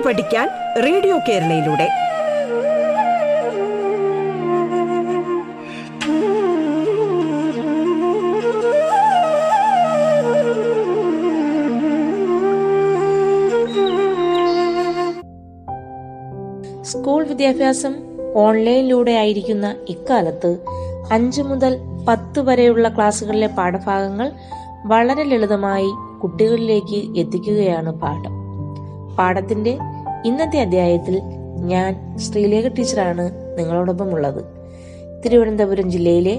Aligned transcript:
പാട്ട് 0.00 0.20
പഠിക്കാൻ 0.20 0.48
radio 0.82 1.16
കേരളയിലൂടെ. 1.18 1.86
School 16.82 17.24
വിദ്യാഭ്യാസം 17.24 17.94
ഓൺലൈനിലൂടെ 18.36 19.12
ആയിരിക്കുന്ന 19.12 19.74
ഇക്കാലത്ത് 19.88 20.58
അഞ്ച് 21.12 21.42
മുതൽ 21.42 21.78
പത്ത് 22.08 22.40
വരെയുള്ള 22.40 22.88
ക്ലാസ്സുകളിലെ 22.88 23.46
പാഠഭാഗങ്ങൾ 23.46 24.32
വളരെ 24.86 25.22
ലളിതമായി 25.22 25.90
കുട്ടികളിലേക്ക് 26.22 27.18
എത്തിക്കുകയാണ് 27.18 27.92
പാഠം. 27.92 28.40
പാഠത്തിന്റെ 29.18 29.78
ഇന്നത്തെ 30.24 30.60
അധ്യായത്തിൽ 30.60 31.20
ഞാൻ 31.56 32.18
ശ്രീലേഖ 32.18 32.68
ടീച്ചറാണ് 32.68 33.58
നിങ്ങളോടൊപ്പം 33.58 34.12
ഉള്ളത് 34.12 34.44
തിരുവനന്തപുരം 35.24 35.90
ജില്ലയിലെ 35.90 36.38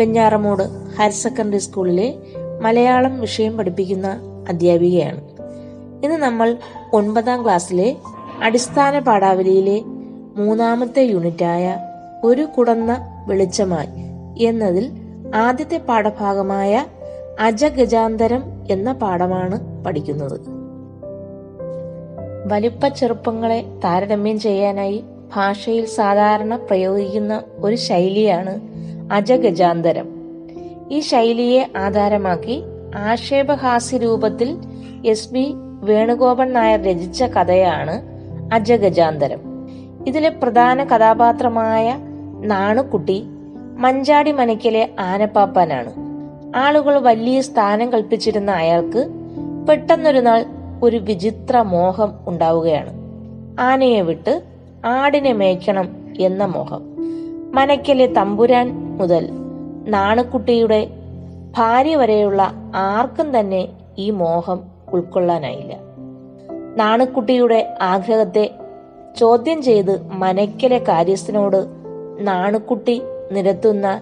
പെഞ്ഞാറമൂട് 0.00 0.62
ഹയർ 0.98 1.10
സെക്കൻഡറി 1.10 1.58
സ്കൂളിലെ 1.58 2.14
മലയാളം 2.60 3.20
വിഷയം 3.20 3.56
പഠിപ്പിക്കുന്ന 3.56 4.20
അധ്യാപികയാണ്. 4.48 5.20
ഇന്ന് 6.04 6.16
നമ്മൾ 6.16 6.56
ഒൻപതാം 6.92 7.44
ക്ലാസ്സിലെ 7.44 7.96
അടിസ്ഥാന 8.42 8.98
പാഠാവലിയിലെ 8.98 9.82
മൂന്നാമത്തെ 10.36 11.02
യൂണിറ്റായ 11.02 11.76
ഒരു 12.24 12.42
കുടന്ന 12.42 13.24
വെളിച്ചമായി 13.26 13.88
എന്നതിൽ 14.44 14.90
ആദ്യത്തെ 15.34 15.76
പാഠഭാഗമായ 15.76 16.86
അജഗജാന്തരം 17.40 18.42
എന്ന 18.70 18.92
പാഠമാണ് 18.92 19.84
പഠിക്കുന്നത്. 19.84 20.57
വലിപ്പ 22.48 22.88
ചെറുപ്പങ്ങളെ 22.88 23.64
താരതമ്യം 23.84 24.40
ചെയ്യാനായി 24.40 25.04
ഭാഷയിൽ 25.36 25.86
സാധാരണ 25.86 26.56
പ്രയോഗിക്കുന്ന 26.56 27.42
ഒരു 27.56 27.76
ശൈലിയാണ് 27.76 28.60
അജഗജാന്തരം. 29.12 30.08
ഈ 30.90 31.00
ശൈലിയെ 31.00 31.68
ആധാരമാക്കി 31.76 32.62
ആക്ഷേപഹാസ്യ 32.96 33.96
രൂപത്തിൽ 33.96 34.56
എസ് 35.06 35.32
ബി 35.32 35.54
വേണുഗോപൻ 35.80 36.52
നായർ 36.52 36.82
രചിച്ച 36.82 37.22
കഥയാണ് 37.22 38.02
അജഗജാന്തരം. 38.54 39.40
ഇതിലെ 40.06 40.28
പ്രധാന 40.28 40.84
കഥാപാത്രമായ 40.84 41.94
നാണുക്കുട്ടി 42.40 43.24
മഞ്ചാടി 43.76 44.32
മനയ്ക്കലെ 44.32 44.90
ആനപ്പാപ്പാനാണ്. 45.00 45.92
ആളുകൾ 46.56 46.98
വലിയ 46.98 47.40
സ്ഥാനം 47.40 47.92
കൽപ്പിച്ചിരുന്ന 47.92 48.50
അയാൾക്ക് 48.50 49.08
പെട്ടെന്നൊരു 49.68 50.18
നാൾ 50.20 50.44
ഒരു 50.82 50.96
വിചിത്ര 50.96 51.62
മോഹം 51.62 52.14
ഉണ്ടാവുകയാണ്. 52.26 52.92
ആനയെ 53.60 54.00
വിട്ട് 54.00 54.42
ആടിനെ 54.84 55.32
മേയ്ക്കണം 55.32 55.96
എന്ന 56.18 56.44
മോഹം. 56.44 56.82
മനക്കലെ 57.52 58.06
തമ്പുരാൻ 58.06 58.96
മുതൽ 58.96 59.28
നാണക്കുട്ടിയുടെ 59.88 60.90
ഭാര്യ 61.56 61.96
വരെയുള്ള 61.96 62.52
ആർക്കും 62.74 63.40
തന്നെ 63.40 63.68
ഈ 63.98 64.10
മോഹം 64.10 64.60
ഉൾക്കൊള്ളാനായില്ല. 64.92 65.76
നാണക്കുട്ടിയുടെ 66.76 67.74
ആഗ്രഹത്തെ 67.82 68.54
ചോദ്യം 69.16 69.62
ചെയ്ത് 69.62 70.06
മനക്കലെ 70.06 70.78
കാര്യസ്ഥനോട് 70.78 71.66
നാണക്കുട്ടി 72.20 73.02
നിരത്തുന്ന 73.32 74.00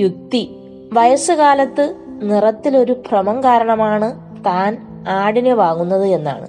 യുക്തി 0.00 0.56
വയസ്സുകാലത്ത് 0.92 1.94
നിറത്തിലൊരു 2.22 2.92
ഭ്രമം 2.92 3.44
കാരണമാണ് 3.44 4.14
താൻ 4.44 4.87
ആടിനെ 5.08 5.54
വാങ്ങുന്നത് 5.54 6.04
എന്നാണ്. 6.04 6.48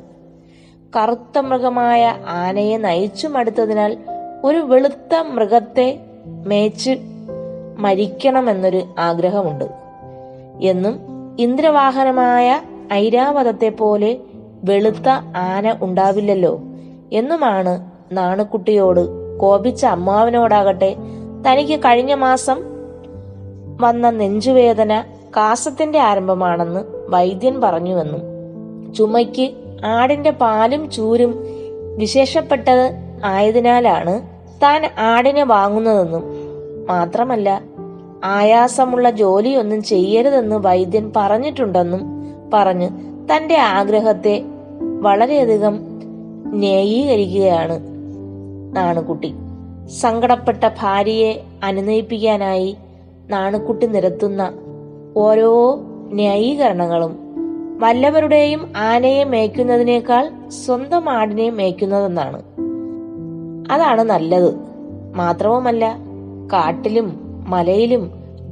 കറുത്ത 0.96 1.40
മൃഗമായ 1.40 2.14
ആനയെ 2.28 2.78
നയിച്ചു 2.78 3.28
മടുത്തതിനാൽ 3.28 3.98
ഒരു 4.44 4.58
വെളുത്ത 4.58 5.16
മൃഗത്തെ 5.16 6.00
മേച്ച് 6.46 6.98
മരിക്കണമെന്നൊരു 7.78 8.82
ആഗ്രഹമുണ്ട്. 9.00 9.66
എന്നും 10.62 11.00
ഇന്ദ്രവാഹനമായ 11.40 12.62
ഐരാവതത്തെ 12.94 13.70
പോലെ 13.70 14.18
വെളുത്ത 14.64 15.10
ആന 15.38 15.76
ഉണ്ടാവില്ലല്ലോ 15.82 16.60
എന്നുമാണ് 17.14 17.92
നാണുക്കുട്ടിയോട് 18.12 19.08
കോപിച്ച 19.40 19.86
അമ്മാവിനോടാകട്ടെ 19.86 20.96
തനിക്ക് 21.48 21.80
കഴിഞ്ഞ 21.80 22.14
മാസം 22.14 22.62
വന്ന 23.82 24.10
നെഞ്ചുവേദന 24.10 25.04
കാസത്തിന്റെ 25.38 26.00
ആരംഭമാണെന്ന് 26.00 26.80
വൈദ്യൻ 27.10 27.62
പറഞ്ഞുവെന്നും 27.62 28.29
ചുമയ്ക്ക് 28.94 29.52
ആടിന്റെ 29.86 30.32
പാലും 30.32 30.92
ചൂരും 30.92 31.46
വിശേഷപ്പെട്ടത് 31.98 32.92
ആയതിനാലാണ് 33.24 34.22
താൻ 34.64 34.90
ആടിനെ 35.00 35.44
വാങ്ങുന്നതെന്നും. 35.44 36.24
മാത്രമല്ല 36.86 37.62
ആയാസമുള്ള 38.24 39.10
ജോലിയൊന്നും 39.10 39.84
ചെയ്യരുതെന്ന് 39.84 40.56
വൈദ്യൻ 40.56 41.12
പറഞ്ഞിട്ടുണ്ടെന്നും 41.16 42.10
പറഞ്ഞ് 42.54 42.90
തന്റെ 43.32 43.58
ആഗ്രഹത്തെ 43.58 44.44
വളരെയധികം 45.02 45.80
ന്യായീകരിക്കുകയാണ് 46.46 47.80
നാണുകുട്ടി. 48.76 49.34
സങ്കടപ്പെട്ട 50.00 50.68
ഭാര്യയെ 50.68 51.44
അനുനയിപ്പിക്കാനായി 51.64 52.78
നാണുക്കുട്ടി 53.30 53.86
നിരത്തുന്ന 53.86 54.54
ഓരോ 55.18 55.80
ന്യായീകരണങ്ങളും 56.12 57.29
വല്ലവരുടെയും 57.80 58.74
ആനയെ 58.78 59.24
മേയ്ക്കുന്നതിനേക്കാൾ 59.24 60.50
സ്വന്തം 60.50 61.10
ആടിനെ 61.10 61.50
മേയ്ക്കുന്നതെന്നാണ്. 61.50 62.44
അതാണ് 63.72 64.02
നല്ലത്. 64.02 64.56
മാത്രവുമല്ല 65.16 65.98
കാട്ടിലും 66.54 67.20
മലയിലും 67.48 68.12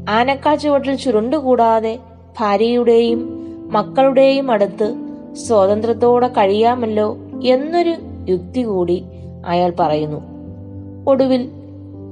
ആനക്കാ 0.09 0.55
ചുവട്ടിൽ 0.55 0.95
ചുരുണ്ടുകൂടാതെ 0.95 1.99
ഭാര്യയുടെയും 2.39 3.47
മക്കളുടെയും 3.71 4.51
അടുത്ത് 4.51 4.95
സ്വാതന്ത്ര്യത്തോടെ 5.33 6.27
കഴിയാമല്ലോ 6.27 7.17
എന്നൊരു 7.43 7.95
യുക്തി 8.29 8.63
കൂടി 8.63 9.03
അയാൾ 9.45 9.73
പറയുന്നു. 9.79 10.21
ഒടുവിൽ 11.07 11.49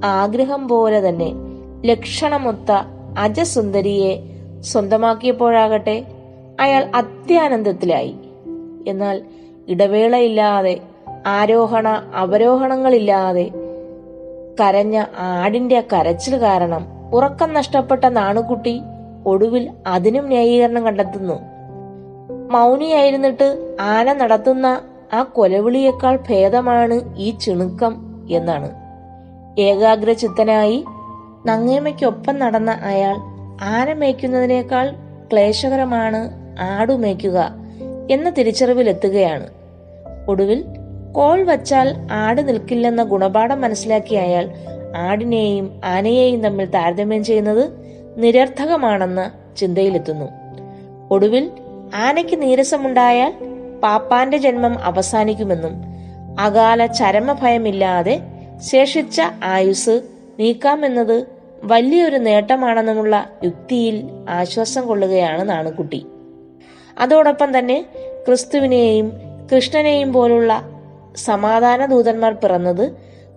ആഗ്രഹം 0.03 0.67
പോലെ 0.67 1.09
തന്നെ 1.09 1.31
ലക്ഷണമൊത്ത 1.85 2.71
അജസുന്ദരിയെ 3.17 4.23
സ്വന്തമാക്കിയപ്പോഴാകട്ടെ 4.61 6.03
അയാൾ 6.59 6.91
അത്യാനന്ദത്തിലായി. 6.95 8.15
എന്നാൽ 8.87 9.21
ഇടവേളയില്ലാതെ 9.67 10.79
ആരോഹണ 11.25 11.87
അവരോഹണങ്ങളില്ലാതെ 12.15 13.51
കരഞ്ഞ 14.61 15.03
ആടിന്റെ 15.17 15.83
കരച്ചിൽ 15.93 16.41
കാരണം 16.41 16.87
ഉറക്കം 17.13 17.53
നഷ്ടപ്പെട്ട 17.53 18.05
നാണുകുട്ടി 18.05 18.81
ഒടുവിൽ 19.25 19.71
അതിനും 19.87 20.27
ന്യായീകരണം 20.27 20.83
കണ്ടെത്തുന്നു. 20.83 21.39
മൗനിയായിരുന്നിട്ട് 22.51 23.77
ആന 23.81 24.13
നടത്തുന്ന 24.13 24.81
ആ 25.13 25.23
കൊലവിളിയേക്കാൾ 25.23 26.19
ഭേദമാണ് 26.29 27.15
ഈ 27.17 27.31
ചിണുക്കം 27.31 27.95
എന്നാണ്. 28.29 28.71
ഏകാഗ്ര 29.59 29.85
ഏകാഗ്രചിത്തനായി 29.85 30.85
നങ്ങേമയ്ക്കൊപ്പം 31.45 32.39
നടന്ന 32.39 32.71
അയാൾ 32.71 33.15
ആന 33.63 33.93
മേയ്ക്കുന്നതിനേക്കാൾ 33.93 34.95
ക്ലേശകരമാണ് 35.31 36.44
ആടുമേയ്ക്കുക 36.59 37.51
എന്ന 38.11 38.29
തിരിച്ചറിവിലെത്തുകയാണ്. 38.29 39.49
ഒടുവിൽ 40.27 40.65
കോൾ 41.15 41.43
വച്ചാൽ 41.43 42.07
ആട് 42.11 42.47
നിൽക്കില്ലെന്ന 42.47 43.03
ഗുണപാഠം 43.03 43.61
മനസ്സിലാക്കിയ 43.61 44.19
അയാൾ 44.19 44.49
ആടിനെയും 44.95 45.81
ആനയെയും 45.85 46.41
തമ്മിൽ 46.41 46.65
താരതമ്യം 46.65 47.23
ചെയ്യുന്നത് 47.23 47.69
നിരർത്ഥകമാണെന്ന 48.17 49.31
ചിന്തയിലെത്തുന്നു. 49.57 50.25
ഒടുവിൽ 51.11 51.51
ആനയ്ക്ക് 51.95 52.41
നീരസമുണ്ടായാൽ 52.41 53.33
പാപ്പാന്റെ 53.83 54.37
ജന്മം 54.37 54.79
അവസാനിക്കുമെന്നും 54.79 55.73
അകാല 56.39 56.85
ചരമഭയമില്ലാതെ 56.85 58.19
ശേഷിച്ച 58.71 59.21
ആയുസ് 59.43 60.01
നീക്കാമെന്നത് 60.39 61.25
വലിയൊരു 61.63 62.17
നേട്ടമാണെന്നുമുള്ള 62.17 63.29
യുക്തിയിൽ 63.43 64.09
ആശ്വാസം 64.29 64.87
കൊള്ളുകയാണ് 64.87 65.49
നാണുകുട്ടി 65.49 66.05
അതോടൊപ്പം 66.99 67.59
തന്നെ 67.59 67.85
ക്രിസ്തുവിനെയും 68.27 69.13
കൃഷ്ണനെയും 69.55 70.13
പോലുള്ള 70.13 70.69
സമാധാന 71.15 71.85
ദൂതന്മാർ 71.85 72.33
പിറന്നത് 72.33 72.91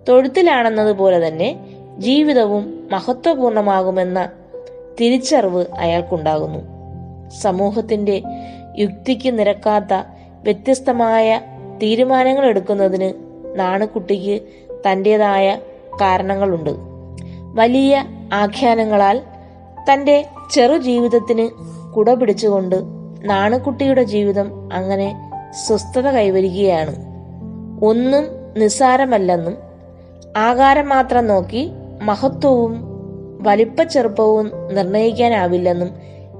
തൊഴുത്തിലാണെന്നതുപോലെ 0.09 1.27
തന്നെ 1.27 1.59
ജീവിതവും 1.97 2.89
മഹത്വപൂർണമാകുമെന്ന 2.91 4.29
തിരിച്ചറിവ് 5.01 5.65
അയാൾക്കുണ്ടാകുന്നു. 5.79 6.59
സമൂഹത്തിന്റെ 7.41 8.21
യുക്തിക്ക് 8.77 9.39
നിരക്കാത്ത 9.39 9.93
വ്യത്യസ്തമായ 10.43 11.41
തീരുമാനങ്ങൾ 11.81 12.45
എടുക്കുന്നതിന് 12.45 13.13
നാണുക്കുട്ടിക്ക് 13.59 14.41
തന്റേതായ 14.91 15.59
കാരണങ്ങളുണ്ട്. 16.01 16.69
വലിയ 17.53 18.03
ആഖ്യാനങ്ങളാൽ 18.33 19.21
തന്റെ 19.91 20.25
ചെറു 20.51 20.77
ജീവിതത്തിന് 20.77 21.49
കുട 21.93 22.13
പിടിച്ചുകൊണ്ട് 22.13 22.98
നാണുക്കുട്ടിയുടെ 23.25 24.03
ജീവിതം 24.03 24.69
അങ്ങനെ 24.73 25.31
സ്വസ്ഥത 25.67 26.09
കൈവരികയാണ്. 26.09 26.95
ഒന്നും 27.85 28.23
നിസ്സാരമല്ലെന്നും 28.57 29.57
ആകാരം 30.37 30.89
മാത്രം 30.89 31.27
നോക്കി 31.27 31.71
മഹത്വവും 32.01 32.71
വലിപ്പ 32.71 33.49
വലിപ്പച്ചെറുപ്പവും 33.49 34.51
നിർണയിക്കാനാവില്ലെന്നും 34.73 35.89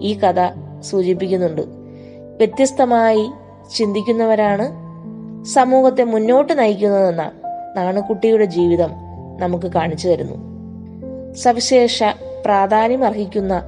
ഈ 0.02 0.14
കഥ 0.14 0.34
സൂചിപ്പിക്കുന്നുണ്ട്. 0.82 1.62
വ്യത്യസ്തമായി 2.38 3.32
ചിന്തിക്കുന്നവരാണ് 3.76 4.70
സമൂഹത്തെ 5.46 6.04
മുന്നോട്ട് 6.04 6.60
നയിക്കുന്നതെന്ന 6.60 7.32
നാണുക്കുട്ടിയുടെ 7.76 8.46
ജീവിതം 8.46 8.90
നമുക്ക് 9.40 9.66
കാണിച്ചു 9.66 10.08
തരുന്നു. 10.08 10.36
സവിശേഷ 11.34 12.04
പ്രാധാന്യം 12.46 13.06
അർഹിക്കുന്ന 13.06 13.64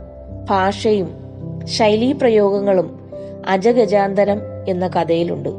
ഭാഷയും 0.49 1.13
ശൈലീപ്രയോഗങ്ങളും 1.65 3.00
അജഗജാന്തരം 3.47 4.41
എന്ന 4.67 4.87
കഥയിലുണ്ട്. 4.87 5.49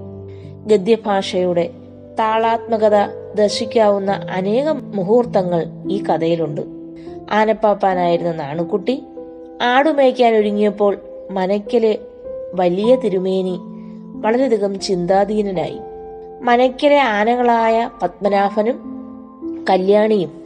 ഗദ്യഭാഷയുടെ 0.66 1.70
താളാത്മകത 2.18 2.94
ദർശിക്കാവുന്ന 3.34 4.28
അനേകം 4.30 4.92
മുഹൂർത്തങ്ങൾ 4.96 5.66
ഈ 5.90 6.02
കഥയിലുണ്ട്. 6.02 6.60
ആനപ്പാപ്പാനായിരുന്ന 7.30 8.32
നാണുക്കുട്ടി 8.32 9.02
ആടുമേയ്ക്കാൻ 9.62 10.34
ഒരുങ്ങിയപ്പോൾ 10.34 10.98
മനയ്ക്കലെ 11.30 11.98
വലിയ 12.54 12.96
തിരുമേനി 12.96 13.58
വളരെയധികം 14.20 14.80
ചിന്താധീനനായി. 14.80 15.78
മനയ്ക്കലെ 16.42 16.98
ആനകളായ 16.98 17.90
പത്മനാഭനും 18.02 18.92
കല്യാണിയും 19.70 20.42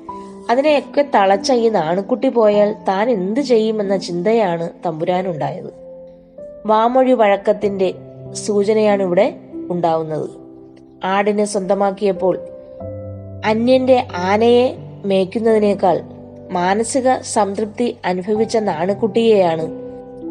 അതിനെയൊക്കെ 0.50 1.04
തളച്ച 1.14 1.52
ഈ 1.52 1.68
നാണുക്കുട്ടി 1.68 2.28
പോയാൽ 2.28 2.74
താൻ 2.88 3.10
എന്തു 3.10 3.40
ചെയ്യുമെന്ന 3.40 3.96
ചിന്തയാണ് 3.96 4.70
തമ്പുരാനുണ്ടായത്. 4.86 5.85
വാമൊഴി 6.66 7.12
വഴക്കത്തിന്റെ 7.12 7.94
സൂചനയാണ് 8.32 9.02
ഇവിടെ 9.02 9.34
ഉണ്ടാവുന്നത്. 9.70 10.30
ആടിനെ 11.04 11.44
സ്വന്തമാക്കിയപ്പോൾ 11.44 12.38
അന്യന്റെ 13.44 14.06
ആനയെ 14.16 14.76
മേയ്ക്കുന്നതിനേക്കാൾ 15.04 16.00
മാനസിക 16.50 17.16
സംതൃപ്തി 17.16 17.96
അനുഭവിച്ച 18.04 18.56
നാണുക്കുട്ടിയെയാണ് 18.56 19.66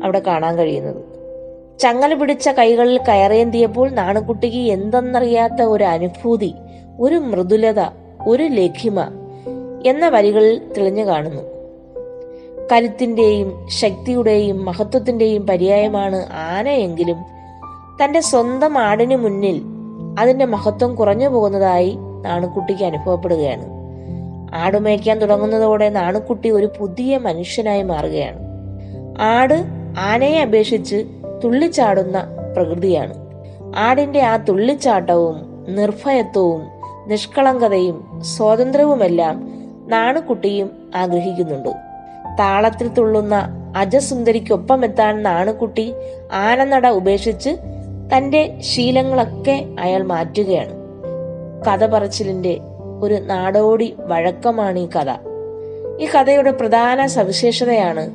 അവിടെ 0.03 0.19
കാണാൻ 0.19 0.57
കഴിയുന്നത്. 0.57 1.03
ചങ്ങല 1.79 2.13
പിടിച്ച 2.13 2.49
കൈകളിൽ 2.49 2.99
കയറേന്തിയപ്പോൾ 3.07 3.89
നാണുക്കുട്ടിക്ക് 3.89 4.57
എന്തെന്നറിയാത്ത 4.57 5.61
ഒരു 5.61 5.83
അനുഭൂതി 5.83 6.53
ഒരു 6.99 7.15
മൃദുലത 7.15 7.79
ഒരു 8.27 8.43
ലഘിമ 8.43 9.01
എന്ന 9.85 10.09
വരികളിൽ 10.09 10.61
തെളിഞ്ഞു 10.77 11.05
കാണുന്നു. 11.05 11.54
കരുത്തിന്റെയും 12.71 13.67
ശക്തിയുടെയും 13.69 14.65
മഹത്വത്തിന്റെയും 14.65 15.47
പര്യായമാണ് 15.47 16.25
ആനയെങ്കിലും 16.33 17.17
തന്റെ 18.03 18.19
സ്വന്തം 18.19 18.77
ആടിനു 18.77 19.15
മുന്നിൽ 19.15 19.61
അതിന്റെ 20.19 20.45
മഹത്വം 20.45 20.95
കുറഞ്ഞു 20.95 21.29
പോകുന്നതായി 21.29 21.97
നാണുക്കുട്ടിക്ക് 22.21 22.83
അനുഭവപ്പെടുകയാണ്. 22.83 23.65
ആടുമേക്കാൻ 24.55 25.19
തുടങ്ങുന്നതോടെ 25.19 25.89
നാണുക്കുട്ടി 25.89 26.49
ഒരു 26.49 26.69
പുതിയ 26.79 27.17
മനുഷ്യനായി 27.17 27.81
മാറുകയാണ്. 27.81 28.39
ആട് 29.19 29.63
ആനയെ 29.99 30.41
അപേക്ഷിച്ച് 30.41 31.05
തുള്ളിച്ചാടുന്ന 31.43 32.23
പ്രകൃതിയാണ്. 32.55 33.13
ആടിന്റെ 33.75 34.21
ആ 34.21 34.37
തുള്ളിച്ചാട്ടവും 34.37 35.65
നിർഭയത്വവും 35.75 36.61
നിഷ്കളങ്കതയും 37.07 38.21
സ്വാതന്ത്ര്യവുമെല്ലാം 38.23 39.49
നാണുക്കുട്ടിയും 39.87 40.91
ആഗ്രഹിക്കുന്നുണ്ട്. 40.95 41.84
താളത്തിൽ 42.39 42.87
തുള്ളുന്ന 42.87 43.47
അജസുന്ദരിക്കൊപ്പം 43.75 44.83
എത്താൻ 44.83 45.23
നാണുക്കുട്ടി 45.23 45.93
ആനനട 46.33 46.87
ഉപേക്ഷിച്ച് 46.87 47.49
തന്റെ 48.17 48.57
ശീലങ്ങളൊക്കെ 48.59 49.65
അയാൾ 49.79 50.03
മാറ്റുകയാണ്. 50.03 50.71
കഥ 51.67 51.85
പറച്ചിലിന്റെ 51.85 52.59
ഒരു 53.01 53.13
നാടോടി 53.13 53.95
വഴക്കമാണ് 53.99 54.79
ഈ 54.79 54.87
കഥ. 54.87 55.17
ഈ 55.99 56.05
കഥയുടെ 56.05 56.51
പ്രധാന 56.51 57.05
സവിശേഷതയാണ് 57.05 58.09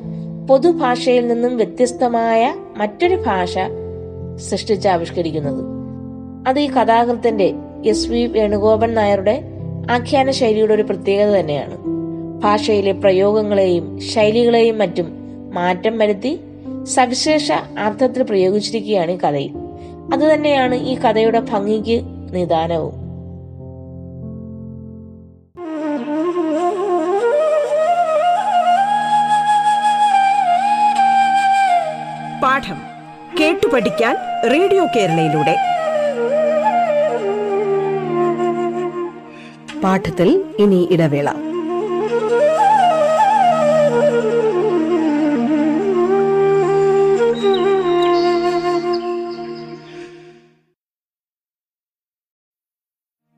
പൊതുഭാഷയിൽ 0.49 1.29
നിന്നും 1.29 1.57
വ്യത്യസ്തമായ 1.57 2.55
മറ്റൊരു 2.77 3.17
ഭാഷ 3.17 3.59
സൃഷ്ടിച്ച് 4.37 4.89
ആവിഷ്കരിക്കുന്നത് 4.89 5.65
അത് 6.49 6.59
ഈ 6.59 6.71
കഥാകൃത്തിന്റെ 6.71 7.55
എസ് 7.87 8.09
വി 8.09 8.27
വേണുഗോപൻ 8.27 8.95
നായരുടെ 8.95 9.43
ആഖ്യാന 9.91 10.31
ശൈലിയുടെ 10.31 10.75
ഒരു 10.75 10.83
പ്രത്യേകത 10.83 11.31
തന്നെയാണ്. 11.31 12.00
ഭാഷയിലെ 12.41 12.93
പ്രയോഗങ്ങളെയും 12.93 14.01
ശൈലികളെയും 14.01 14.79
മറ്റും 14.79 15.13
മാറ്റം 15.55 15.99
വരുത്തി 15.99 16.41
സവിശേഷ 16.85 17.53
അർത്ഥത്തിൽ 17.79 18.23
പ്രയോഗിച്ചിരിക്കുകയാണ് 18.23 19.11
ഈ 19.11 19.17
കഥയിൽ. 19.17 19.53
അതുതന്നെയാണ് 20.15 20.75
ഈ 20.75 20.95
കഥയുടെ 21.01 21.41
ഭംഗിക്ക് 21.41 22.03
നിദാനവും. 22.35 22.95
പാഠം 32.43 32.81
കേട്ടു 33.41 33.67
പഠിക്കാൻ 33.75 34.17
റേഡിയോ 34.51 34.87
കേരളയിലൂടെ. 34.97 35.57
പാഠത്തിൽ 39.85 40.45
ഇനി 40.59 40.89
ഇടവേള. 40.91 41.50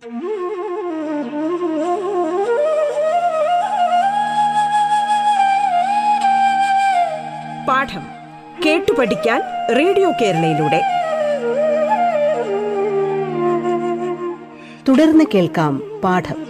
പാഠം 0.02 0.14
കേട്ടു 8.66 8.92
പഠിക്കാൻ 8.92 9.42
റേഡിയോ 9.78 10.10
കേരളയിലൂടെ. 10.10 10.82
തുടർന്ന് 14.88 15.24
കേൾക്കാം 15.34 16.00
പാഠം. 16.04 16.42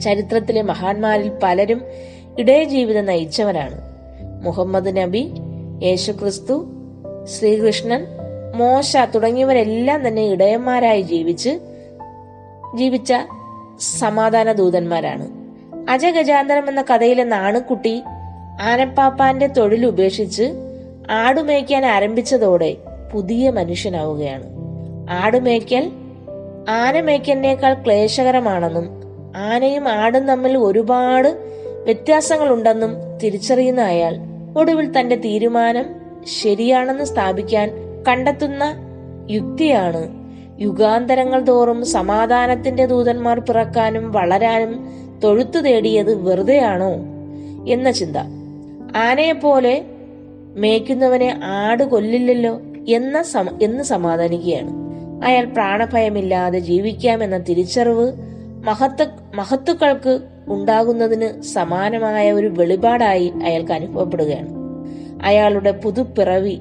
ചരിത്രത്തിലെ 0.00 0.62
മഹാന്മാരിൽ 0.62 1.32
പലരും 1.42 1.82
ഇടയ 2.38 2.64
ജീവിതം 2.64 3.06
നയിച്ചവരാണ്. 3.06 3.95
മുഹമ്മദ് 4.46 4.96
നബി 4.96 5.32
യേശുക്രിസ്തു 5.82 6.66
ശ്രീകൃഷ്ണൻ 7.24 8.06
മോശ 8.54 8.96
തുടങ്ങിയവരെല്ലാം 8.96 10.08
തന്നെ 10.08 10.22
ഇടയന്മാരായി 10.22 11.02
ജീവിച്ച് 11.02 11.58
ജീവിച്ച 12.74 13.12
സമാധാന 13.98 14.52
ദൂതന്മാരാണ്. 14.52 15.26
അജഗജാന്തരം 15.90 16.68
എന്ന 16.68 16.82
കഥയിലെ 16.82 17.24
നാണുക്കുട്ടി 17.24 18.02
ആനപ്പാപ്പാന്റെ 18.62 19.46
തൊഴിൽ 19.46 19.86
ഉപേക്ഷിച്ച് 19.86 20.46
ആടുമേയ്ക്കാൻ 21.10 21.86
ആരംഭിച്ചതോടെ 21.86 22.76
പുതിയ 23.12 23.50
മനുഷ്യനാവുകയാണ്. 23.50 24.44
ആടുമേയ്ക്കൽ 25.10 25.90
ആനമേയ്ക്കലിനേക്കാൾ 26.68 27.74
ക്ലേശകരമാണെന്നും 27.74 28.86
ആനയും 29.36 29.88
ആടും 29.88 30.26
തമ്മിൽ 30.26 30.56
ഒരുപാട് 30.58 31.28
വ്യത്യാസങ്ങളുണ്ടെന്നും 31.84 32.92
തിരിച്ചറിയുന്ന 33.24 33.80
അയാൾ 33.80 34.14
ഒടുവിൽ 34.56 35.00
തന്റെ 35.00 35.16
തീരുമാനം 35.16 35.84
ശരിയാണെന്ന് 36.42 37.04
സ്ഥാപിക്കാൻ 37.04 37.70
കണ്ടെത്തുന്ന 38.08 38.64
യുക്തിയാണ്. 39.30 40.26
യുഗാന്തരങ്ങൾ 40.60 41.40
തോറും 41.40 41.86
സമാധാനത്തിന്റെ 41.86 42.86
ദൂതന്മാർ 42.86 43.40
പിറക്കാനും 43.40 44.12
വളരാനും 44.12 44.90
തൊഴുത്തു 45.24 45.58
തേടിയത് 45.58 46.14
വെറുതെയാണോ 46.14 46.92
എന്ന 47.68 47.90
ചിന്ത. 47.90 48.16
ആനയെപ്പോലെ 48.96 49.84
മേയ്ക്കുന്നവനെ 50.56 51.40
ആട് 51.44 51.82
കൊല്ലില്ലല്ലോ 51.82 52.60
എന്ന 52.88 53.22
സമ 53.22 53.58
എന്ന് 53.62 53.84
സമാധാനിക്കുകയാണ്. 53.84 54.70
അയാൾ 55.24 55.44
പ്രാണഭയമില്ലാതെ 55.44 56.58
ജീവിക്കാമെന്ന 56.58 57.38
തിരിച്ചറിവ് 57.38 58.12
മഹത്ത 58.64 59.08
മഹത്തുക്കൾക്ക് 59.34 60.20
ഉണ്ടാകുന്നതിന് 60.48 61.42
സമാനമായ 61.42 62.32
ഒരു 62.32 62.46
വെളിപാടായി 62.46 63.32
അയാൾക്ക് 63.44 63.72
അനുഭവപ്പെടുകയാണ്. 63.72 64.48
അയാളുടെ 65.22 65.70
പുതുപ്പിറവി 65.70 66.58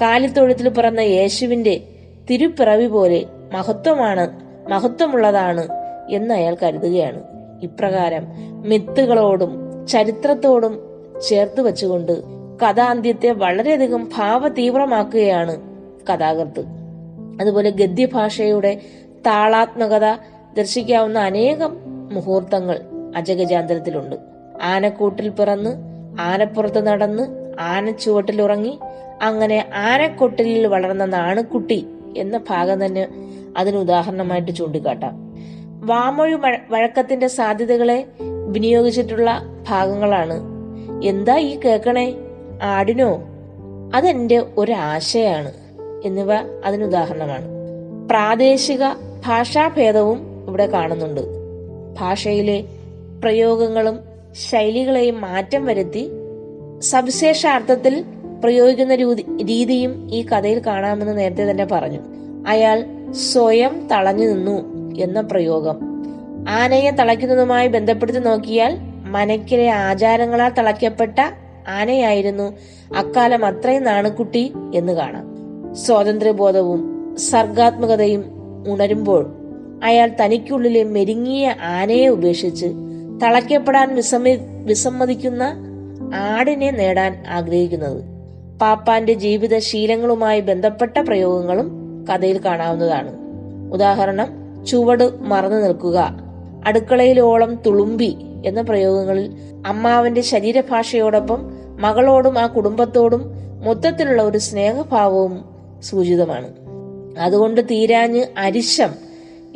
കാലിത്തൊഴുത്തിൽ 0.00 0.68
പിറന്ന 0.68 1.00
യേശുവിന്റെ 1.00 1.80
തിരുപ്പിറവി 2.30 2.86
പോലെ 2.86 3.26
മഹത്വമാണ് 3.52 4.40
മഹത്വമുള്ളതാണ് 4.70 5.68
എന്ന് 6.10 6.34
അയാൾ 6.34 6.56
കരുതുകയാണ്. 6.62 7.22
ഇപ്രകാരം 7.62 8.26
മിത്തുകളോടും 8.68 9.86
ചരിത്രത്തോടും 9.86 10.80
ചേർത്ത് 11.28 11.60
വെച്ചുകൊണ്ട് 11.60 12.22
കഥാന്ത്യത്തെ 12.60 13.30
വളരെയധികം 13.30 14.10
ഭാവതീവ്രമാക്കുകയാണ് 14.16 15.60
കഥാകൃത്ത്. 16.06 16.64
അതുപോലെ 17.40 17.70
ഗദ്യഭാഷയുടെ 17.70 18.80
താളാത്മകത 19.26 20.04
ദർശിക്കാവുന്ന 20.56 21.18
അനേകം 21.18 21.76
മുഹൂർത്തങ്ങൾ 22.12 22.80
അജഗജാന്തരത്തിലുണ്ട്. 23.16 24.16
ആനക്കൂട്ടിൽ 24.62 25.28
പിറന്ന് 25.28 25.70
ആനപ്പുറത്ത് 26.20 26.86
നടന്ന് 26.86 27.54
ആനച്ചുവട്ടിലുറങ്ങി 27.60 28.78
അങ്ങനെ 29.22 29.66
ആനക്കൊട്ടിലിൽ 29.74 30.66
വളർന്ന 30.66 31.04
നാണുക്കുട്ടി 31.04 31.86
എന്ന 32.16 32.40
ഭാഗം 32.50 32.84
തന്നെ 32.84 33.08
അതിന് 33.56 33.76
ഉദാഹരണമായിട്ട് 33.76 34.52
ചൂണ്ടിക്കാട്ടാം. 34.52 35.34
വാമൊഴി 35.86 36.34
മഴ- 36.34 36.60
വഴക്കത്തിന്റെ 36.70 37.26
സാധ്യതകളെ 37.26 38.06
വിനിയോഗിച്ചിട്ടുള്ള 38.48 39.42
ഭാഗങ്ങളാണ്. 39.68 40.34
എന്താ 41.04 41.38
ഈ 41.38 41.60
കേക്കണേ 41.60 42.14
ആടിനോ? 42.62 43.22
അതെന്റെ 43.94 44.42
ഒരാശയാണ്. 44.56 45.52
എന്നിവ 46.04 46.32
അതിന് 46.64 46.84
ഉദാഹരണമാണ്. 46.84 47.48
പ്രാദേശിക 48.10 48.84
ഭാഷാഭേദവും 49.26 50.44
ഇവിടെ 50.48 50.66
കാണുന്നുണ്ട്. 50.66 51.20
ഭാഷയിലെ 52.00 52.64
പ്രയോഗങ്ങളും 53.20 53.98
ശൈലികളെയും 54.50 55.20
മാറ്റം 55.20 55.64
വരുത്തി 55.64 56.10
സവിശേഷ 56.80 57.46
അർത്ഥത്തിൽ 57.46 58.04
പ്രയോഗിക്കുന്ന 58.44 58.94
രീതി- 58.94 59.46
രീതിയും 59.46 60.14
ഈ 60.14 60.26
കഥയിൽ 60.26 60.58
കാണാമെന്ന് 60.58 61.18
നേരത്തെ 61.18 61.50
തന്നെ 61.50 61.64
പറഞ്ഞു. 61.64 61.98
അയാൾ 62.48 62.84
സ്വയം 63.12 63.88
തളഞ്ഞു 63.92 64.26
നിന്നു 64.26 64.62
എന്ന 64.98 65.20
പ്രയോഗം. 65.20 65.76
ആനയെ 66.48 66.90
തളയ്ക്കുന്നതുമായി 66.90 67.68
ബന്ധപ്പെടുത്തി 67.68 68.20
നോക്കിയാൽ 68.20 68.78
മനക്കിലെ 69.04 69.70
ആചാരങ്ങളാൽ 69.70 70.48
തളയ്ക്കപ്പെട്ട 70.48 71.18
ആനയായിരുന്നു 71.68 72.56
അക്കാലം 72.96 73.44
അത്രയും 73.44 73.84
നാണുക്കുട്ടി 73.84 74.52
എന്ന് 74.74 74.92
കാണാം. 74.92 75.28
സ്വാതന്ത്ര്യബോധവും 75.74 77.14
സർഗാത്മകതയും 77.18 78.24
ഉണരുമ്പോൾ 78.68 79.34
അയാൾ 79.84 80.10
തനിക്കുള്ളിലെ 80.20 80.84
മെരുങ്ങിയ 80.84 81.54
ആനയെ 81.62 82.08
ഉപേക്ഷിച്ച് 82.08 82.66
തളയ്ക്കപ്പെടാൻ 83.22 83.94
വിസമ്മി 83.94 84.38
വിസമ്മതിക്കുന്ന 84.64 85.54
ആടിനെ 86.14 86.70
നേടാൻ 86.70 87.24
ആഗ്രഹിക്കുന്നത്. 87.28 88.04
പാപ്പാന്റെ 88.60 89.12
ജീവിത 89.12 89.58
ശീലങ്ങളുമായി 89.58 90.40
ബന്ധപ്പെട്ട 90.40 90.98
പ്രയോഗങ്ങളും 90.98 91.70
കഥയിൽ 92.08 92.38
കാണാവുന്നതാണ്. 92.38 93.16
ഉദാഹരണം 93.72 94.26
ചുവട് 94.66 95.22
മറന്നു 95.22 95.56
നിൽക്കുക 95.56 96.16
അടുക്കളയിലോളം 96.66 97.54
തുളുമ്പി 97.66 98.16
എന്ന 98.46 98.62
പ്രയോഗങ്ങളിൽ 98.62 99.32
അമ്മാവന്റെ 99.66 100.20
ശരീരഭാഷയോടൊപ്പം 100.20 101.52
മകളോടും 101.80 102.38
ആ 102.38 102.46
കുടുംബത്തോടും 102.46 103.32
മൊത്തത്തിലുള്ള 103.64 104.22
ഒരു 104.22 104.38
സ്നേഹഭാവവും 104.38 105.44
സൂചിതമാണ്. 105.82 106.48
അതുകൊണ്ട് 107.18 107.60
തീരാഞ്ഞ് 107.70 108.24
അരിശം 108.38 109.07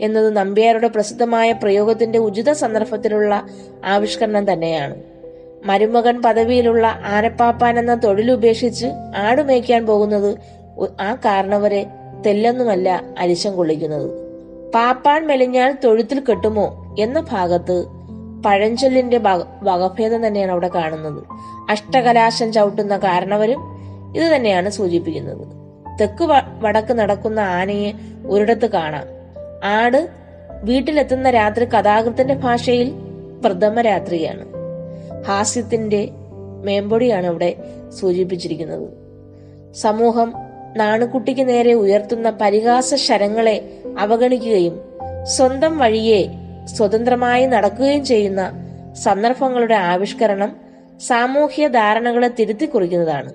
എന്നത് 0.02 0.36
നമ്പ്യാരുടെ 0.36 0.88
പ്രസിദ്ധമായ 0.88 1.52
പ്രയോഗത്തിന്റെ 1.52 2.18
ഉചിത 2.18 2.52
സന്ദർഭത്തിലുള്ള 2.52 3.46
ആവിഷ്കരണം 3.84 4.52
തന്നെയാണ്. 4.52 4.96
മരുമകൻ 5.64 6.22
പദവിയിലുള്ള 6.22 6.86
ആനപ്പാപ്പാൻ 7.04 7.78
എന്ന 7.78 8.00
തൊഴിലുപേക്ഷിച്ച് 8.04 8.86
ആടുമേക്കാൻ 9.16 9.86
പോകുന്നത് 9.86 10.38
ആ 11.00 11.14
കാരണവരെ 11.14 11.86
തെല്ലൊന്നുമല്ല 12.26 13.04
അരിശം 13.18 13.56
കൊള്ളിക്കുന്നത്. 13.56 14.10
പാപ്പാൻ 14.74 15.26
മെലിഞ്ഞാൽ 15.26 15.78
തൊഴുത്തിൽ 15.84 16.22
കെട്ടുമോ 16.28 16.96
എന്ന 16.98 17.20
ഭാഗത്ത് 17.20 17.84
പഴഞ്ചൊല്ലിന്റെ 18.46 19.18
വക- 19.18 19.46
വകഭേദം 19.62 20.26
തന്നെയാണ് 20.26 20.52
അവിടെ 20.52 20.68
കാണുന്നത്. 20.68 21.24
അഷ്ടകലാശം 21.70 22.52
ചവിട്ടുന്ന 22.52 22.96
കാരണവരും 22.96 23.60
ഇത് 24.16 24.36
തന്നെയാണ് 24.36 24.70
സൂചിപ്പിക്കുന്നത്. 24.70 25.46
തെക്ക് 26.00 26.24
വടക്ക് 26.60 26.92
നടക്കുന്ന 26.92 27.40
ആനയെ 27.40 27.92
ഒരിടത്ത് 28.26 28.70
കാണാം. 28.70 29.21
ആട് 29.62 30.08
വീട്ടിലെത്തുന്ന 30.64 31.30
രാത്രി 31.30 31.64
കഥാകൃത്തിന്റെ 31.64 32.34
ഭാഷയിൽ 32.34 32.92
പ്രഥമ 33.44 33.80
രാത്രിയാണ് 33.80 34.44
ഹാസ്യത്തിന്റെ 35.26 36.08
മേമ്പൊടിയാണ് 36.64 37.26
ഇവിടെ 37.26 37.56
സൂചിപ്പിച്ചിരിക്കുന്നത്. 38.00 38.88
സമൂഹം 39.72 40.32
നാണുക്കുട്ടിക്ക് 40.76 41.48
നേരെ 41.48 41.72
ഉയർത്തുന്ന 41.72 42.30
പരിഹാസ 42.30 42.94
ശരങ്ങളെ 42.94 43.82
അവഗണിക്കുകയും 43.98 44.80
സ്വന്തം 45.24 45.78
വഴിയെ 45.78 46.28
സ്വതന്ത്രമായി 46.76 47.46
നടക്കുകയും 47.46 48.04
ചെയ്യുന്ന 48.04 48.42
സന്ദർഭങ്ങളുടെ 49.04 49.74
ആവിഷ്കരണം 49.74 50.56
സാമൂഹ്യ 51.00 51.68
ധാരണകളെ 51.68 52.28
തിരുത്തി 52.28 52.66
കുറിക്കുന്നതാണ്. 52.66 53.32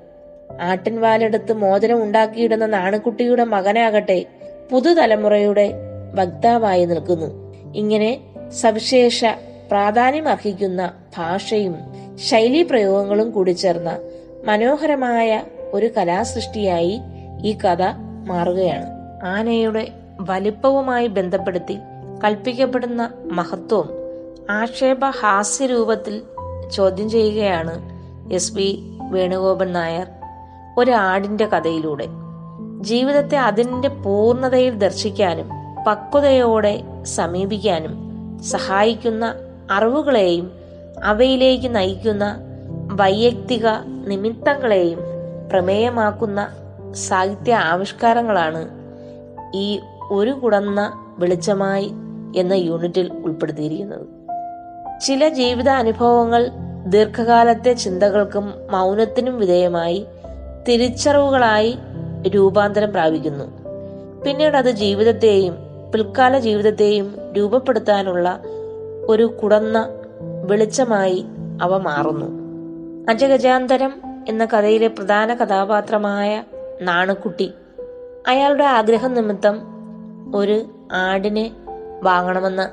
ആട്ടിൻവാലെടുത്ത് 0.62 1.54
മോചനം 1.54 2.04
ഉണ്ടാക്കിയിടുന്ന 2.04 2.66
നാണുക്കുട്ടിയുടെ 2.66 3.44
മകനാകട്ടെ 3.44 4.26
പുതുതലമുറയുടെ 4.72 5.97
വക്താവായി 6.16 6.86
നിൽക്കുന്നു. 6.86 7.54
ഇങ്ങനെ 7.76 8.20
സവിശേഷ 8.62 9.26
പ്രാധാന്യമർഹിക്കുന്ന 9.72 10.92
ഭാഷയും 11.18 11.76
ശൈലീ 12.16 12.64
പ്രയോഗങ്ങളും 12.64 13.32
കൂടി 13.32 13.52
ചേർന്ന 13.52 13.98
മനോഹരമായ 14.46 15.44
ഒരു 15.74 15.90
കലാസൃഷ്ടിയായി 15.98 17.00
ഈ 17.44 17.58
കഥ 17.58 17.84
മാറുകയാണ്. 18.28 18.86
ആനയുടെ 19.26 19.88
വലിപ്പവുമായി 20.20 21.08
ബന്ധപ്പെടുത്തി 21.08 21.78
കൽപ്പിക്കപ്പെടുന്ന 22.24 23.14
മഹത്വം 23.32 23.90
ആക്ഷേപ 24.50 25.06
ഹാസ്യരൂപത്തിൽ 25.06 26.22
ചോദ്യം 26.72 27.10
ചെയ്യുകയാണ് 27.10 27.90
എസ് 28.34 28.54
പി 28.54 28.80
വേണുഗോപൻ 29.12 29.74
നായർ 29.74 30.08
ഒരു 30.78 30.92
ആടിന്റെ 30.92 31.46
കഥയിലൂടെ. 31.46 32.06
ജീവിതത്തെ 32.82 33.38
അതിന്റെ 33.38 33.88
പൂർണതയിൽ 33.88 34.76
ദർശിക്കാനും 34.78 35.50
പക്വതയോടെ 35.88 36.84
സമീപിക്കാനും 37.04 37.94
സഹായിക്കുന്ന 38.42 39.36
അറിവുകളെയും 39.72 40.52
അവയിലേക്ക് 41.04 41.76
നയിക്കുന്ന 41.76 42.36
വൈയക്തിക 42.92 43.68
നിമിത്തങ്ങളെയും 44.08 45.00
പ്രമേയമാക്കുന്ന 45.52 46.50
സാഹിത്യ 46.92 47.56
ആവിഷ്കാരങ്ങളാണ് 47.56 48.70
ഈ 49.56 49.80
ഒരു 50.12 50.32
കുടന്ന 50.32 50.94
വെളിച്ചമായി 51.20 51.92
എന്ന 52.36 52.54
യൂണിറ്റിൽ 52.54 53.12
ഉൾപ്പെടുത്തിയിരിക്കുന്നത്. 53.26 54.08
ചില 55.00 55.30
ജീവിത 55.30 55.70
അനുഭവങ്ങൾ 55.70 56.50
ദീർഘകാലത്തെ 56.86 57.74
ചിന്തകൾക്കും 57.74 58.54
മൗനത്തിനും 58.72 59.40
വിധേയമായി 59.40 60.06
തിരിച്ചറിവുകളായി 60.68 61.78
രൂപാന്തരം 62.28 62.92
പ്രാപിക്കുന്നു. 62.92 63.46
പിന്നീട് 64.24 64.58
അത് 64.58 64.72
ജീവിതത്തെയും 64.72 65.67
പിൽക്കാല 65.94 66.40
ജീവിതത്തെയും 66.40 67.16
രൂപപ്പെടുത്താനുള്ള 67.38 68.42
ഒരു 69.08 69.24
കുടന്ന 69.24 69.88
വെളിച്ചമായി 70.46 71.26
അവ 71.62 71.78
മാറുന്നു. 71.78 72.26
അജഗജാന്തരം 73.12 74.02
എന്ന 74.28 74.46
കഥയിലെ 74.46 74.88
പ്രധാന 74.88 75.34
കഥാപാത്രമായ 75.34 76.44
നാണുക്കുട്ടി 76.82 77.52
അയാളുടെ 78.28 78.64
ആഗ്രഹം 78.64 79.14
നിമിത്തം 79.14 79.60
ഒരു 80.36 80.66
ആടിനെ 80.92 81.52
വാങ്ങണമെന്ന് 82.04 82.70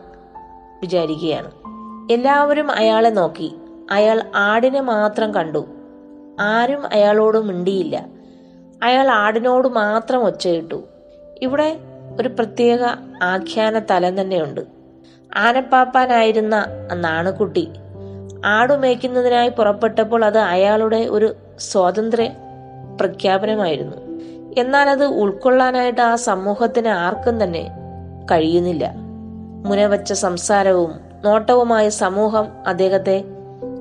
വിചാരിക്കുകയാണ്. 0.81 1.51
എല്ലാവരും 2.13 2.71
അയാളെ 2.71 3.09
നോക്കി. 3.09 3.55
അയാൾ 3.91 4.23
ആടിനെ 4.35 4.81
മാത്രം 4.81 5.35
കണ്ടു. 5.35 5.67
ആരും 6.41 6.87
അയാളോട് 6.93 7.39
മിണ്ടിയില്ല. 7.39 8.07
അയാൾ 8.83 9.11
ആടിനോട് 9.11 9.69
മാത്രം 9.69 10.25
ഒച്ചയിട്ടു. 10.25 10.83
ഇവിടെ 11.43 11.77
ഒരു 12.21 12.29
പ്രത്യേക 12.29 12.79
ആഖ്യാന 13.23 13.79
തലം 13.91 14.21
തന്നെയുണ്ട്. 14.21 14.61
ആനപ്പാപ്പാനായിരുന്ന 15.37 16.55
ആ 16.93 16.95
നാണുക്കുട്ടി 16.95 17.71
ആടുമേയ്ക്കുന്നതിനായി 18.45 19.49
പുറപ്പെട്ടപ്പോൾ 19.49 20.25
അത് 20.25 20.39
അയാളുടെ 20.39 20.97
ഒരു 20.97 21.35
സ്വാതന്ത്ര്യ 21.59 22.31
പ്രഖ്യാപനമായിരുന്നു. 23.01 23.97
എന്നാൽ 24.59 24.91
അത് 24.91 25.05
ഉൾക്കൊള്ളാനായിട്ട് 25.05 26.01
ആ 26.01 26.15
സമൂഹത്തിന് 26.15 26.89
ആർക്കും 26.89 27.45
തന്നെ 27.45 27.71
കഴിയുന്നില്ല. 28.31 28.93
മുനവച്ച 29.67 30.13
സംസാരവും 30.13 31.01
നോട്ടവുമായ 31.25 31.89
സമൂഹം 31.89 32.49
അദ്ദേഹത്തെ 32.67 33.25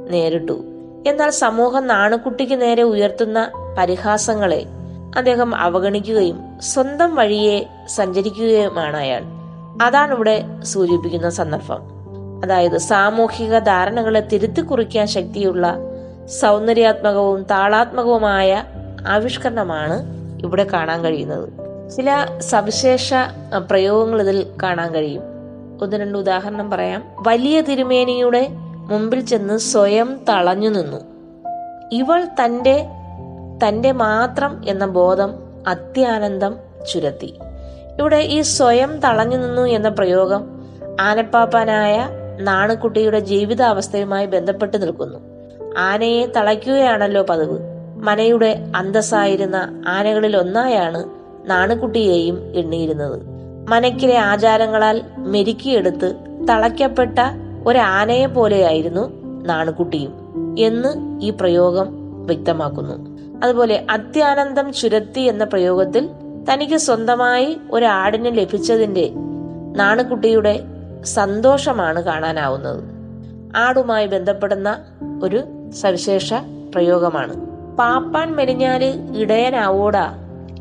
നേരിട്ടു. 0.10 0.64
എന്നാൽ 1.08 1.30
സമൂഹം 1.30 1.88
നാണുക്കുട്ടിക്ക് 1.88 2.62
നേരെ 2.62 2.84
ഉയർത്തുന്ന 2.84 3.52
പരിഹാസങ്ങളെ 3.78 4.66
അദ്ദേഹം 5.16 5.56
അവഗണിക്കുകയും 5.56 6.62
സ്വന്തം 6.62 7.16
വഴിയെ 7.16 7.66
സഞ്ചരിക്കുകയുമാണ് 7.88 8.98
അയാൾ. 8.98 9.22
അതാണ് 9.82 10.14
ഇവിടെ 10.14 10.44
സൂചിപ്പിക്കുന്ന 10.64 11.30
സന്ദർഭം. 11.30 11.80
അതായത് 12.44 12.78
സാമൂഹിക 12.78 13.60
ധാരണകളെ 13.60 14.20
തിരുത്തി 14.20 14.62
കുറിക്കാൻ 14.62 15.08
ശക്തിയുള്ള 15.08 15.76
സൗന്ദര്യാത്മകവും 16.42 17.44
താളാത്മകവുമായ 17.44 18.64
ആവിഷ്കരണമാണ് 19.08 20.04
ഇവിടെ 20.44 20.64
കാണാൻ 20.64 21.04
കഴിയുന്നത്. 21.04 21.50
ചില 21.92 22.28
സവിശേഷ 22.40 23.14
പ്രയോഗങ്ങൾ 23.68 24.22
ഇതിൽ 24.22 24.46
കാണാൻ 24.64 24.94
കഴിയും. 24.94 25.24
ഒന്ന് 25.82 25.96
രണ്ട് 25.96 26.18
ഉദാഹരണം 26.18 26.70
പറയാം. 26.70 27.04
വലിയ 27.28 27.62
തിരുമേനിയുടെ 27.62 28.48
മുമ്പിൽ 28.90 29.26
ചെന്ന് 29.26 29.58
സ്വയം 29.58 30.20
തളഞ്ഞു 30.30 30.70
നിന്നു. 30.70 30.98
ഇവൾ 31.92 32.28
തന്റെ 32.44 32.90
തന്റെ 33.66 33.92
മാത്രം 33.92 34.62
എന്ന 34.68 34.86
ബോധം 34.86 35.34
അത്യാനന്ദം 35.68 36.56
ചുരത്തി. 36.94 37.34
ഇവിടെ 38.00 38.18
ഈ 38.18 38.42
സ്വയം 38.42 39.00
തളഞ്ഞു 39.00 39.38
നിന്നു 39.38 39.62
എന്ന 39.62 39.90
പ്രയോഗം 39.90 40.62
ആനപ്പാപ്പാനായ 41.02 42.10
നാണുക്കുട്ടിയുടെ 42.40 43.20
ജീവിതാവസ്ഥയുമായി 43.20 44.26
ബന്ധപ്പെട്ട് 44.26 44.82
നിൽക്കുന്നു. 44.82 45.20
ആനയെ 45.78 46.26
തളയ്ക്കുകയാണല്ലോ 46.26 47.26
പതിവ്. 47.30 47.60
മനയുടെ 47.96 48.72
അന്തസ്സായിരുന്ന 48.76 49.84
ആനകളിൽ 49.88 50.38
ഒന്നായാണ് 50.38 51.04
നാണുക്കുട്ടിയെയും 51.46 52.54
എണ്ണിയിരുന്നത്. 52.56 53.22
മനക്കിലെ 53.70 54.18
ആചാരങ്ങളാൽ 54.18 55.02
മെരുക്കിയെടുത്ത് 55.18 56.16
തളയ്ക്കപ്പെട്ട 56.50 57.20
ഒരാനയെ 57.68 58.26
പോലെയായിരുന്നു 58.26 59.10
നാണുക്കുട്ടിയും 59.46 60.14
എന്ന് 60.60 61.22
ഈ 61.24 61.30
പ്രയോഗം 61.30 61.88
വ്യക്തമാക്കുന്നു. 62.26 63.13
അതുപോലെ 63.44 63.86
അത്യാനന്ദം 63.90 64.74
ചുരത്തി 64.74 65.22
എന്ന 65.22 65.44
പ്രയോഗത്തിൽ 65.44 66.10
തനിക്ക് 66.54 66.78
സ്വന്തമായി 66.78 67.58
ഒരു 67.72 67.86
ആടിനെ 67.86 68.30
ലഭിച്ചതിന്റെ 68.30 69.12
നാണുക്കുട്ടിയുടെ 69.76 70.60
സന്തോഷമാണ് 71.04 72.04
കാണാനാവുന്നത്. 72.04 72.84
ആടുമായി 73.58 74.08
ബന്ധപ്പെടുന്ന 74.08 74.86
ഒരു 75.24 75.44
സവിശേഷ 75.72 76.34
പ്രയോഗമാണ്. 76.76 77.34
പാപ്പാൻ 77.76 78.36
മെലിഞ്ഞാൽ 78.36 78.84
ഇടയനാവോടാ 79.16 80.14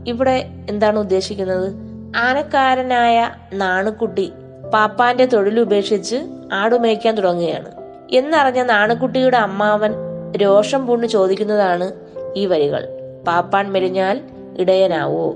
ഇവിടെ 0.06 0.48
എന്താണ് 0.70 0.98
ഉദ്ദേശിക്കുന്നത്? 0.98 1.72
ആനക്കാരനായ 2.16 3.30
നാണുക്കുട്ടി 3.52 4.32
പാപ്പാന്റെ 4.74 5.24
തൊഴിൽ 5.24 5.60
ഉപേക്ഷിച്ച് 5.60 6.16
ആടുമേയ്ക്കാൻ 6.52 7.14
തുടങ്ങുകയാണ്. 7.14 7.70
എന്നറിഞ്ഞ 8.10 8.62
നാണുക്കുട്ടിയുടെ 8.62 9.36
അമ്മാവൻ 9.36 9.92
രോഷം 10.36 10.86
പൂണ്ട് 10.86 11.06
ചോദിക്കുന്നതാണ് 11.06 12.01
ഈ 12.36 12.46
വരികൾ. 12.46 12.88
പാപ്പാൻ 13.26 13.72
മെലിഞ്ഞാൽ 13.72 14.20
ഇടയനാവോ. 14.58 15.30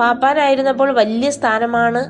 പാപ്പാനായിരുന്നപ്പോൾ 0.00 0.90
വലിയ 0.92 1.30
സ്ഥാനമാണ് 1.30 2.04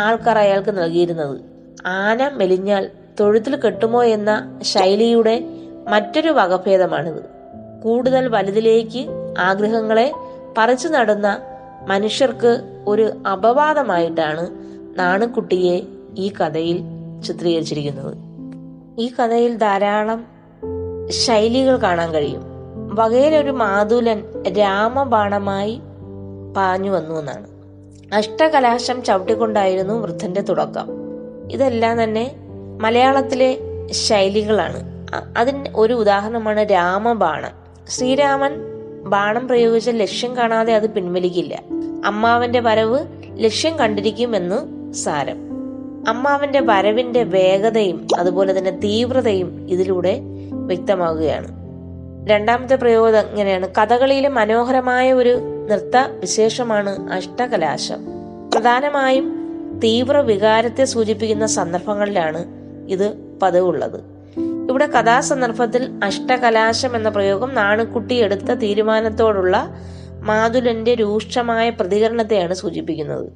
ആൾക്കാർ 0.00 0.38
അയാൾക്ക് 0.38 0.78
നൽകിയിരുന്നത്. 0.78 1.40
ആന 1.86 2.30
മെലിഞ്ഞാൽ 2.34 2.90
തൊഴുത്തിൽ 3.20 3.56
കെട്ടുമോ 3.56 4.04
എന്ന 4.04 4.58
ശൈലിയുടെ 4.62 5.44
മറ്റൊരു 5.88 6.30
വകഭേദമാണിത്. 6.30 7.22
കൂടുതൽ 7.84 8.28
വലുതിലേക്ക് 8.28 9.06
ആഗ്രഹങ്ങളെ 9.38 10.12
പറിച്ചു 10.58 10.88
നടുന്ന 10.88 11.38
മനുഷ്യർക്ക് 11.86 12.82
ഒരു 12.88 13.12
അപവാദമായിട്ടാണ് 13.32 14.46
നാണുക്കുട്ടിയെ 14.98 15.80
ഈ 16.18 16.32
കഥയിൽ 16.40 16.80
ചിത്രീകരിച്ചിരിക്കുന്നത്. 17.26 18.14
ഈ 18.98 19.10
കഥയിൽ 19.20 19.54
ധാരാളം 19.54 20.26
ശൈലികൾ 21.08 21.76
കാണാൻ 21.76 22.12
കഴിയും. 22.12 22.53
വകയിലൊരു 22.94 23.50
മാതുലൻ 23.50 24.22
രാമബാണമായി 24.58 25.80
പാഞ്ഞു 26.56 26.90
വന്നു 26.90 27.20
എന്നാണ്. 27.20 27.46
അഷ്ടകലാശം 28.14 29.02
ചവിട്ടിക്കൊണ്ടായിരുന്നു 29.02 29.94
വൃദ്ധന്റെ 29.94 30.40
തുടക്കം. 30.40 30.86
ഇതെല്ലാം 31.52 32.04
തന്നെ 32.04 32.36
മലയാളത്തിലെ 32.80 33.58
ശൈലികളാണ്. 33.90 35.06
അതിന് 35.38 35.64
ഒരു 35.76 35.94
ഉദാഹരണമാണ് 35.94 36.60
രാമബാണം 36.60 37.50
ശ്രീരാമൻ 37.88 38.52
ബാണം 39.04 39.48
പ്രയോഗിച്ച 39.48 39.90
ലക്ഷ്യം 39.90 40.36
കാണാതെ 40.36 40.74
അത് 40.74 40.90
പിൻവലിക്കില്ല. 40.90 41.62
അമ്മാവന്റെ 42.06 42.60
വരവ് 42.60 42.98
ലക്ഷ്യം 43.32 43.78
കണ്ടിരിക്കുമെന്ന് 43.78 44.92
സാരം. 44.94 45.36
അമ്മാവന്റെ 46.08 46.60
വരവിന്റെ 46.60 47.22
വേഗതയും 47.22 48.06
അതുപോലെ 48.18 48.58
തന്നെ 48.58 48.70
തീവ്രതയും 48.70 49.70
ഇതിലൂടെ 49.70 50.20
വ്യക്തമാകുകയാണ്. 50.52 51.63
രണ്ടാമത്തെ 52.26 52.74
പ്രയോഗം 52.74 53.20
ഇങ്ങനെയാണ്. 53.20 53.68
കഥകളിയിലെ 53.78 54.28
മനോഹരമായ 54.28 55.12
ഒരു 55.12 55.38
നൃത്ത 55.70 55.96
വിശേഷമാണ് 56.18 57.12
അഷ്ടകലാശം. 57.12 58.04
പ്രധാനമായും 58.54 59.44
തീവ്ര 59.84 60.18
വികാരത്തെ 60.18 60.84
സൂചിപ്പിക്കുന്ന 60.84 61.46
സന്ദർഭങ്ങളിലാണ് 61.46 62.44
ഇത് 62.88 63.14
പതിവുള്ളത്. 63.42 64.00
ഇവിടെ 64.70 64.86
കഥാസന്ദർഭത്തിൽ 64.86 66.00
അഷ്ടകലാശം 66.04 66.96
എന്ന 66.96 67.08
പ്രയോഗം 67.08 67.54
നാണുക്കുട്ടി 67.54 68.14
എടുത്ത 68.14 68.54
തീരുമാനത്തോടുള്ള 68.54 69.76
മാതുലന്റെ 70.20 70.94
രൂക്ഷമായ 70.94 71.70
പ്രതികരണത്തെയാണ് 71.70 72.54
സൂചിപ്പിക്കുന്നത്. 72.54 73.28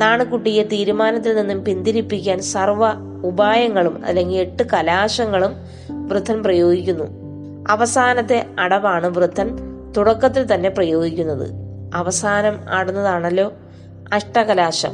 നാണുക്കുട്ടിയെ 0.00 0.62
തീരുമാനത്തിൽ 0.62 1.36
നിന്നും 1.36 1.64
പിന്തിരിപ്പിക്കാൻ 1.64 2.40
സർവ 2.40 2.86
ഉപായങ്ങളും 3.24 4.04
അല്ലെങ്കിൽ 4.04 4.38
എട്ട് 4.38 4.62
കലാശങ്ങളും 4.72 5.52
വൃദ്ധൻ 6.08 6.42
പ്രയോഗിക്കുന്നു. 6.42 7.19
അവസാനത്തെ 7.70 8.46
അടവാണ് 8.58 9.06
വൃദ്ധൻ 9.06 9.58
തുടക്കത്തിൽ 9.96 10.54
തന്നെ 10.54 10.68
പ്രയോഗിക്കുന്നത്. 10.68 11.48
അവസാനം 11.94 12.60
ആടുന്നതാണല്ലോ 12.68 13.52
അഷ്ടകലാശം. 14.12 14.90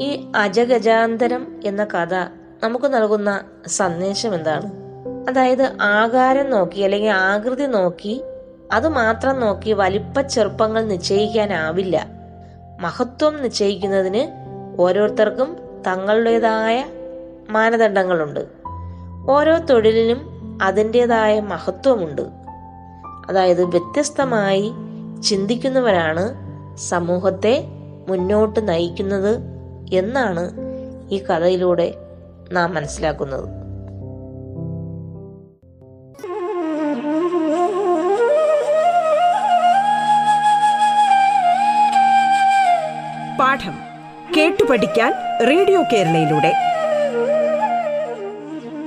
ഈ 0.00 0.32
അജഗജാന്തരം 0.36 1.60
എന്ന 1.64 1.84
കഥ 1.84 2.14
നമുക്ക് 2.62 2.94
നൽകുന്ന 2.94 3.40
സന്ദേശം 3.66 4.34
എന്താണ്? 4.34 4.70
അതായത് 5.28 5.72
ആകാരം 5.80 6.50
നോക്കി 6.50 6.80
അല്ലെങ്കിൽ 6.80 7.10
ആകൃതി 7.10 7.66
നോക്കി 7.66 8.22
അത് 8.72 8.88
മാത്രം 8.88 9.40
നോക്കി 9.40 9.72
വലിപ്പ 9.72 10.20
ചെറുപ്പങ്ങൾ 10.20 10.84
നിശ്ചയിക്കാനാവില്ല. 10.84 12.06
മഹത്വം 12.80 13.42
നിശ്ചയിക്കുന്നതിന് 13.42 14.28
ഓരോരുത്തർക്കും 14.80 15.56
തങ്ങളുടേതായ 15.86 16.84
മാനദണ്ഡങ്ങളുണ്ട്. 17.50 18.40
ഓരോ 19.30 19.58
തൊഴിലിനും 19.58 20.37
അതിന്റെതായ 20.62 21.40
മഹത്വമുണ്ട്. 21.40 22.22
അതായത് 23.28 23.64
വ്യത്യസ്തമായി 23.64 24.72
ചിന്തിക്കുന്നവരാണ് 25.22 26.34
സമൂഹത്തെ 26.76 27.64
മുന്നോട്ട് 28.08 28.68
നയിക്കുന്നത് 28.68 29.40
എന്നാണ് 29.92 30.50
ഈ 31.10 31.18
കഥയിലൂടെ 31.18 31.94
നാം 32.52 32.74
മനസ്സിലാക്കുന്നത്. 32.74 33.44
പാഠം 43.40 43.78
കേട്ടു 44.36 44.64
പഠിക്കാൻ 44.70 45.12
റേഡിയോ 45.50 45.82
കേരളയിലൂടെ. 45.82 46.67